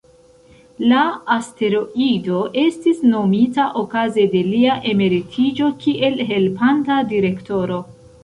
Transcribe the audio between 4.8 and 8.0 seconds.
emeritiĝo kiel helpanta direktoro.